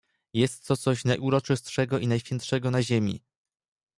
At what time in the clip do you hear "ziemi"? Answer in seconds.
2.83-3.23